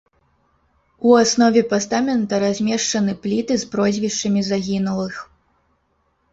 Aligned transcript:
У 1.09 1.11
аснове 1.23 1.61
пастамента 1.73 2.33
размешчаны 2.45 3.13
пліты 3.27 3.61
з 3.67 3.71
прозвішчамі 3.77 4.41
загінулых. 4.51 5.15